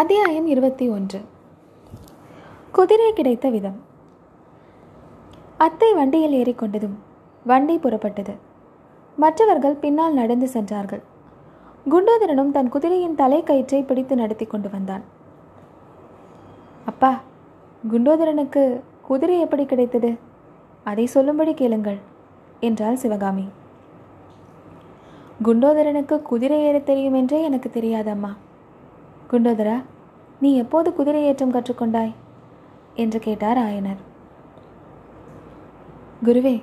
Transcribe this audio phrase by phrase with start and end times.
[0.00, 1.20] அத்தியாயம் இருபத்தி ஒன்று.
[2.72, 3.82] குதிரை கிடைத்த விதம்.
[5.56, 6.94] அத்தை வண்டியில் ஏறிக்கொண்டதும்
[7.44, 8.34] வண்டி புறப்பட்டது.
[9.16, 11.02] மற்றவர்கள் பின்னால் நடந்து சென்றார்கள்.
[11.90, 15.02] குண்டோதரனும் தன் குதிரையின் தலை கயிற்றை பிடித்து நடத்தி கொண்டு வந்தான்.
[16.86, 17.20] அப்பா
[17.92, 20.18] குண்டோதரனுக்கு குதிரை எப்படி கிடைத்தது?
[20.84, 21.98] அதை சொல்லும்படி கேளுங்கள்
[22.60, 23.48] என்றாள் சிவகாமி.
[25.42, 28.32] குண்டோதரனுக்கு குதிரை ஏற தெரியும் என்றே எனக்கு தெரியாதம்மா.
[29.32, 29.82] குண்டோதரா
[30.40, 32.12] நீ எப்போது குதிரை ஏற்றம் கற்றுக்கொண்டாய்?
[32.94, 34.00] என்று கேட்டார் ஆயனர்.
[36.24, 36.62] குருவே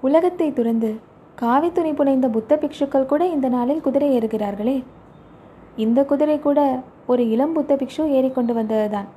[0.00, 0.96] உலகத்தை துறந்து
[1.34, 4.84] காவி துணி புனைந்த புத்த பிக்ஷுக்கள் கூட இந்த நாளில் குதிரை ஏறுகிறார்களே.
[5.76, 9.08] இந்த குதிரை கூட ஒரு இளம் புத்த பிக்ஷு ஏறிக்கொண்டு வந்ததுதான்.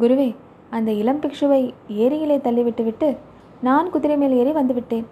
[0.00, 0.34] குருவே
[0.70, 3.16] அந்த இளம் பிக்ஷுவை ஏரியிலே தள்ளிவிட்டுவிட்டு
[3.62, 5.04] நான் குதிரை மேல் ஏறி வந்துவிட்டேன்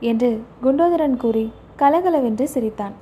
[0.00, 2.92] என்று குண்டோதரன் கூறி கலகலவென்று சிரித்தான்.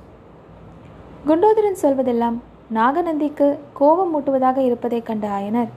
[1.27, 2.39] குண்டோதரன் சொல்வதெல்லாம்
[2.71, 5.69] நாகநந்திக்கு கோபம் மூட்டுவதாக இருப்பதை கண்ட ஆயனர்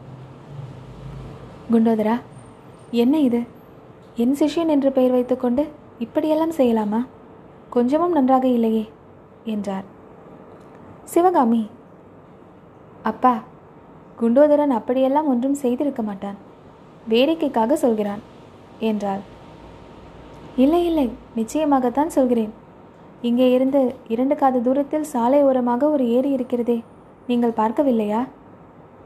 [1.72, 2.20] குண்டோதரா
[2.91, 3.42] என்ன இது?
[4.16, 7.06] என் சிஷ்யன் என்று பெயர் வைத்துக்கொண்டு இப்படியெல்லாம் செய்யலாமா?
[7.70, 8.91] கொஞ்சமும் நன்றாக இல்லையே
[9.44, 9.84] என்றார்.
[11.05, 11.70] சிவகாமி
[13.02, 13.42] அப்பா
[14.20, 16.36] குண்டோதரன் அப்படியெல்லாம் ஒன்றும் செய்திருக்க மாட்டான்.
[17.08, 18.20] வேடிக்கைக்காக சொல்கிறான்
[18.78, 19.20] என்றாள்.
[20.56, 22.52] இல்லை இல்லை நிச்சயமாகத்தான் சொல்கிறேன்.
[23.22, 26.77] இங்கே இருந்து இரண்டு காத தூரத்தில் சாலை ஓரமாக ஒரு ஏரி இருக்கிறதே.
[27.27, 28.20] நீங்கள் பார்க்கவில்லையா?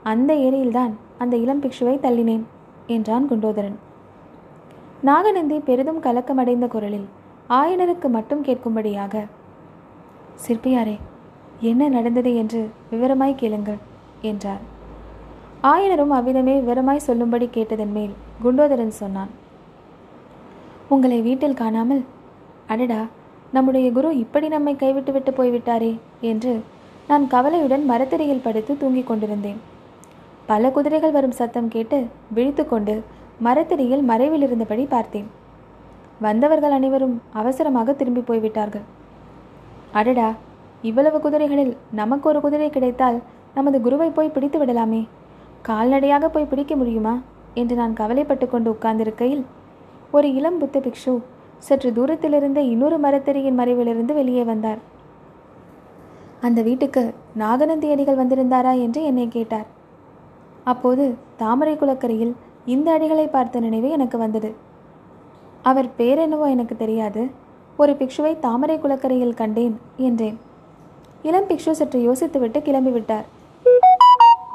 [0.02, 2.44] அந்த ஏரியில்தான் அந்த இளம் பிக்ஷுவை தள்ளினேன்
[2.86, 3.76] என்றான் குண்டோதரன்.
[5.02, 7.06] நாகநந்தி பெரிதும் கலக்கமடைந்த குரலில்
[7.48, 9.22] ஆயனருக்கு மட்டும் கேட்கும்படியாக
[10.46, 10.96] சிற்பியாரே
[11.60, 13.80] என்ன நடந்தது என்று விவரமாய் கேளுங்கள்
[14.20, 14.62] என்றார்.
[15.62, 19.32] ஆயனரும் அவ்விதமே விவரமாய் சொல்லும்படி கேட்டதன் மேல் குண்டோதரன் சொன்னான்
[20.88, 22.02] உங்களை வீட்டில் காணாமல்
[22.66, 23.00] அடடா
[23.52, 26.52] நம்முடைய குரு இப்படி நம்மை கைவிட்டு விட்டு போய்விட்டாரே என்று
[27.08, 29.60] நான் கவலையுடன் மரத்தடியில் படுத்து தூங்கிக் கொண்டிருந்தேன்.
[30.46, 32.94] பல குதிரைகள் வரும் சத்தம் கேட்டு விழித்து கொண்டு
[33.38, 35.28] மரத்தடியில் மறைவில் இருந்தபடி பார்த்தேன்.
[36.20, 38.86] வந்தவர்கள் அனைவரும் அவசரமாக திரும்பி போய்விட்டார்கள்.
[39.92, 40.28] அடடா
[40.82, 43.18] இவ்வளவு குதிரைகளில் நமக்கு ஒரு குதிரை கிடைத்தால்
[43.54, 45.02] நமது குருவை போய் பிடித்து விடலாமே?
[45.62, 47.14] கால்நடையாக போய் பிடிக்க முடியுமா?
[47.54, 49.42] என்று நான் கவலைப்பட்டு கொண்டு உட்கார்ந்திருக்கையில்
[50.10, 51.14] ஒரு இளம் புத்த பிக்ஷு
[51.66, 54.80] சற்று தூரத்திலிருந்த இன்னொரு மரத்தறியின் மறைவிலிருந்து வெளியே வந்தார்.
[56.46, 57.02] அந்த வீட்டுக்கு
[57.42, 59.66] நாகநந்தி அடிகள் வந்திருந்தாரா என்று என்னை கேட்டார்.
[60.72, 61.04] அப்போது
[61.42, 62.32] தாமரை குளக்கரையில்
[62.74, 64.50] இந்த அடிகளை பார்த்த நினைவு எனக்கு வந்தது.
[65.70, 67.22] அவர் பேரென்னவோ எனக்கு தெரியாது.
[67.78, 69.76] ஒரு பிக்ஷுவை தாமரை குளக்கரையில் கண்டேன்
[70.08, 70.38] என்றேன்.
[71.28, 73.26] இளம் பிக்ஷு சற்று யோசித்துவிட்டு கிளம்பிவிட்டார்.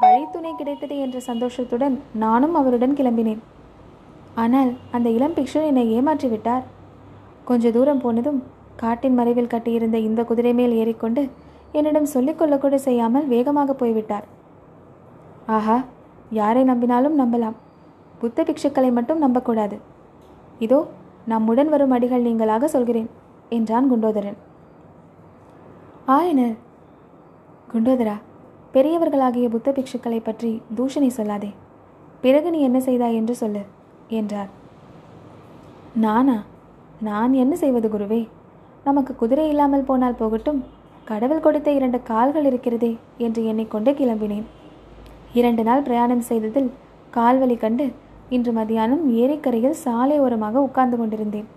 [0.04, 3.44] வழித்துணை கிடைத்தது என்ற சந்தோஷத்துடன் நானும் அவருடன் கிளம்பினேன்.
[4.44, 6.64] ஆனால் அந்த இளம் பிக்ஷு என்னை ஏமாற்றிவிட்டார்.
[7.50, 8.40] கொஞ்ச தூரம் போனதும்
[8.82, 11.22] காட்டின் மறைவில் கட்டியிருந்த இந்த குதிரை மேல் ஏறிக்கொண்டு
[11.78, 14.26] என்னிடம் சொல்லிக்கொள்ளக்கூட செய்யாமல் வேகமாக போய்விட்டார்.
[15.58, 15.78] ஆஹா
[16.40, 17.58] யாரை நம்பினாலும் நம்பலாம்.
[18.22, 19.78] புத்த பிக்ஷுக்களை மட்டும் நம்பக்கூடாது.
[20.66, 20.80] இதோ
[21.34, 23.10] நம்முடன் வரும் அடிகள் நீங்களாக சொல்கிறேன்
[23.58, 24.38] என்றான் குண்டோதரன்.
[26.16, 26.56] ஆயனர்
[27.72, 28.16] குண்டோதரா
[28.74, 31.52] பெரியவர்களாகிய புத்த பிக்ஷுக்களை பற்றி தூஷணை சொல்லாதே.
[32.24, 33.64] பிறகு நீ என்ன செய்தாய் என்று சொல்லு
[34.20, 34.52] என்றார்.
[36.06, 36.38] நானா?
[37.08, 38.20] நான் என்ன செய்வது குருவே?
[38.88, 40.60] நமக்கு குதிரை இல்லாமல் போனால் போகட்டும்.
[41.10, 42.92] கடவுள் கொடுத்த இரண்டு கால்கள் இருக்கிறதே
[43.26, 44.46] என்று எண்ணிக்கொண்டு கிளம்பினேன்.
[45.40, 46.70] இரண்டு நாள் பிரயாணம் செய்ததில்
[47.16, 47.86] கால்வலி கண்டு
[48.36, 51.48] இன்று மதியானம் ஏரிக்கரையில் சாலை ஓரமாக உட்கார்ந்து கொண்டிருந்தேன்.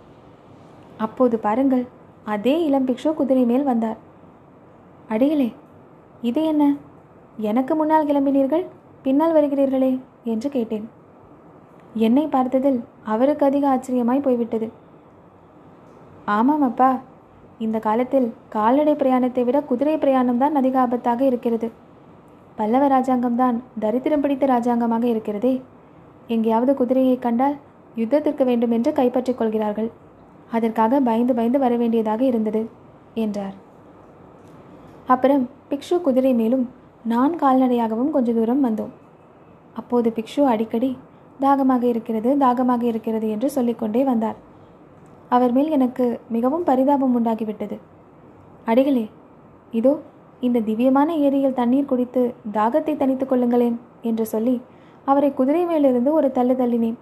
[0.97, 1.85] அப்போது பாருங்கள்
[2.35, 3.99] அதே இளம் பிக்ஷு குதிரை மேல் வந்தார்.
[5.09, 5.49] அடிகளே
[6.31, 6.65] இது என்ன?
[7.51, 8.67] எனக்கு முன்னால் கிளம்பினீர்கள்
[9.03, 9.93] பின்னால் வருகிறீர்களே?
[10.25, 10.87] என்று கேட்டேன்.
[12.07, 14.69] என்னை பார்த்ததில் அவருக்கு அதிக ஆச்சரியமாய் போய்விட்டது.
[16.37, 16.89] ஆமாம் அப்பா
[17.65, 21.69] இந்த காலத்தில் கால்நடை பிரயாணத்தை விட குதிரை பிரயாணம் தான் அதிக ஆபத்தாக இருக்கிறது.
[22.59, 25.53] பல்லவ ராஜாங்கம் தான் தரித்திரம் பிடித்த ராஜாங்கமாக இருக்கிறதே.
[26.35, 27.57] எங்கேயாவது குதிரையை கண்டால்
[28.01, 29.89] யுத்தத்திற்கு வேண்டும் என்று கைப்பற்றிக் கொள்கிறார்கள்.
[30.57, 32.63] அதற்காக பயந்து பயந்து வர வேண்டியதாக இருந்தது
[33.25, 33.57] என்றார்.
[35.15, 36.65] அப்புறம் பிக்ஷு குதிரை மேலும்
[37.13, 38.93] நான் கால்நடையாகவும் கொஞ்ச தூரம் வந்தோம்.
[39.81, 40.91] அப்போது பிக்ஷு அடிக்கடி
[41.41, 44.39] தாகமாக இருக்கிறது தாகமாக இருக்கிறது என்று சொல்லிக்கொண்டே வந்தார்.
[45.29, 47.77] அவர் மேல் எனக்கு மிகவும் பரிதாபம் உண்டாகிவிட்டது.
[48.65, 49.07] அடிகளே
[49.79, 49.93] இதோ
[50.41, 52.23] இந்த திவ்யமான ஏரியில் தண்ணீர் குடித்து
[52.53, 54.61] தாகத்தை தணித்துக் கொள்ளுங்களேன் என்று சொல்லி
[55.05, 56.99] அவரை குதிரை மேலிருந்து ஒரு தள்ளு தள்ளினேன்.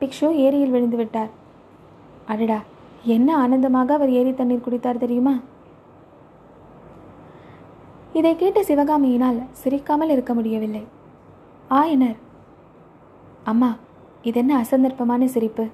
[0.00, 1.30] பிக்ஷு ஏரியில் விழுந்து விட்டார்.
[2.26, 2.58] அடடா
[3.14, 5.34] என்ன ஆனந்தமாக அவர் ஏரி தண்ணீர் குடித்தார் தெரியுமா?
[8.12, 10.84] இதை கேட்ட சிவகாமியினால் சிரிக்காமல் இருக்க முடியவில்லை.
[11.70, 12.18] ஆயனர்
[13.44, 13.70] அம்மா
[14.22, 15.66] இதென்ன அசந்தர்ப்பமான சிரிப்பு?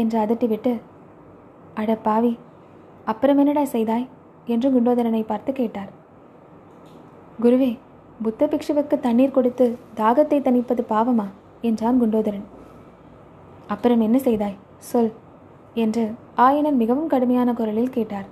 [0.00, 0.72] என்று அதட்டிவிட்டு
[1.74, 2.32] அட பாவி
[3.04, 4.06] அப்புறம் என்னடா செய்தாய்?
[4.46, 5.90] என்று குண்டோதரனை பார்த்து கேட்டார்.
[7.42, 7.78] குருவே
[8.22, 9.66] புத்த பிக்ஷுவுக்கு தண்ணீர் கொடுத்து
[9.96, 11.26] தாகத்தை தணிப்பது பாவமா?
[11.60, 12.46] என்றான் குண்டோதரன்.
[13.66, 14.56] அப்புறம் என்ன செய்தாய்?
[14.78, 15.12] சொல்
[15.74, 16.04] என்று
[16.36, 18.28] ஆயனன் மிகவும் கடுமையான குரலில் கேட்டார்.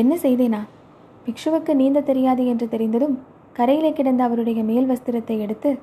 [0.00, 0.62] என்ன செய்தேனா?
[1.26, 3.16] பிக்ஷுவுக்கு நீந்த தெரியாது என்று தெரிந்ததும்
[3.56, 5.78] கரையிலே கிடந்த அவருடைய மேல் வஸ்திரத்தை எடுத்து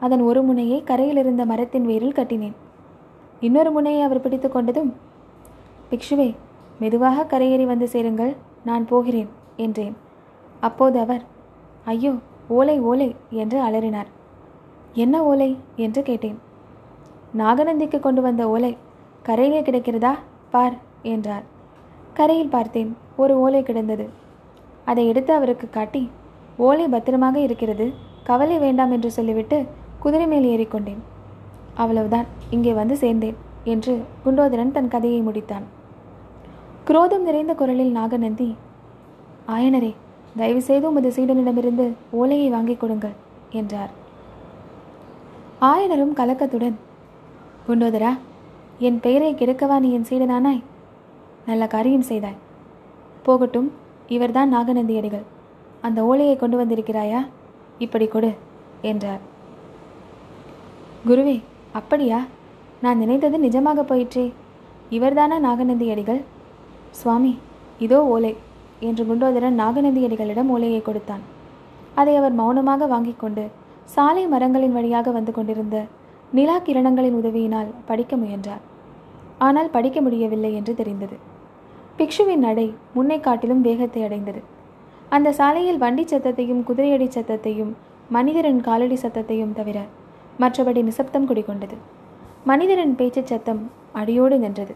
[0.00, 2.56] அதன் ஒரு முனையை கரையிலிருந்த மரத்தின் வேரில் கட்டினேன்.
[3.40, 4.92] இன்னொரு முனையை அவர் பிடித்து கொண்டதும்
[5.90, 6.34] பிக்ஷுவே
[6.78, 9.96] மெதுவாக கரையேறி வந்து சேருங்கள் நான் போகிறேன் என்றேன்.
[10.60, 11.22] அப்போது அவர்
[11.84, 12.14] ஐயோ
[12.48, 14.06] ஓலை ஓலை என்று அலறினார்.
[14.94, 15.56] என்ன ஓலை?
[15.76, 16.38] என்று கேட்டேன்.
[17.36, 18.76] நாகநந்திக்கு கொண்டு வந்த ஓலை
[19.22, 20.12] கரையிலே கிடக்கிறதா?
[20.50, 21.42] பார் என்றார்.
[22.12, 24.08] கரையில் பார்த்தேன் ஒரு ஓலை கிடந்தது.
[24.84, 26.10] அதை எடுத்து அவருக்கு காட்டி
[26.56, 27.92] ஓலை பத்திரமாக இருக்கிறது
[28.22, 29.66] கவலை வேண்டாம் என்று சொல்லிவிட்டு
[29.98, 31.02] குதிரை மேல் ஏறிக்கொண்டேன்.
[31.76, 33.38] அவ்வளவுதான் இங்கே வந்து சேர்ந்தேன்
[33.72, 33.94] என்று
[34.24, 35.66] குண்டோதரன் தன் கதையை முடித்தான்.
[36.84, 38.48] குரோதம் நிறைந்த குரலில் நாகநந்தி
[39.48, 39.92] ஆயனரே
[40.36, 43.14] தயவுசெய்து உமது சீடனிடமிருந்து ஓலையை வாங்கிக் கொடுங்கள்
[43.50, 43.92] என்றார்.
[45.60, 46.76] ஆயனரும் கலக்கத்துடன்
[47.68, 48.12] குண்டோதரா
[48.78, 50.62] என் பெயரை கெடுக்கவா நீ என் சீடனானாய்?
[51.46, 52.40] நல்ல காரியம் செய்தாய்.
[53.22, 53.68] போகட்டும்
[54.06, 55.26] இவர்தான் நாகநந்தியடிகள்.
[55.80, 57.20] அந்த ஓலையை கொண்டு வந்திருக்கிறாயா?
[57.78, 58.30] இப்படி கொடு
[58.82, 59.22] என்றார்.
[61.08, 61.36] குருவே
[61.78, 62.18] அப்படியா?
[62.84, 64.26] நான் நினைத்தது நிஜமாக போயிற்றே.
[64.96, 66.20] இவர்தானா நாகநந்தி அடிகள்
[66.98, 67.32] சுவாமி
[67.84, 68.32] இதோ ஓலை
[68.88, 71.24] என்று குண்டோதரன் நாகநந்தியடிகளிடம் ஓலையை கொடுத்தான்.
[72.00, 73.44] அதை அவர் மௌனமாக வாங்கிக் கொண்டு
[73.94, 75.76] சாலை மரங்களின் வழியாக வந்து கொண்டிருந்த
[76.36, 78.62] நிலா கிரணங்களின் உதவியினால் படிக்க முயன்றார்.
[79.46, 81.16] ஆனால் படிக்க முடியவில்லை என்று தெரிந்தது.
[81.98, 84.40] பிக்ஷுவின் நடை முன்னை காட்டிலும் வேகத்தை அடைந்தது.
[85.16, 87.72] அந்த சாலையில் வண்டி சத்தத்தையும் குதிரையடி சத்தத்தையும்
[88.16, 89.78] மனிதரின் காலடி சத்தத்தையும் தவிர
[90.40, 91.76] மற்றபடி நிசப்தம் குடிகொண்டது.
[92.44, 94.74] மனிதரின் பேச்சு சத்தம் அடியோடு நின்றது.